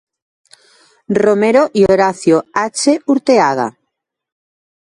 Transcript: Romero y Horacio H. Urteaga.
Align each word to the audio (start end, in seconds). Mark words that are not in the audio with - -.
Romero 1.13 1.69
y 1.73 1.83
Horacio 1.83 2.45
H. 2.55 3.01
Urteaga. 3.05 3.77